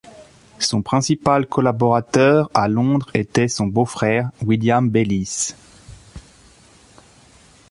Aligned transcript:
Son 0.57 0.81
principal 0.81 1.45
collaborateur 1.45 2.49
à 2.55 2.67
Londres 2.67 3.11
était 3.13 3.47
son 3.47 3.67
beau-frère, 3.67 4.31
William 4.43 4.89
Bayliss. 4.89 5.55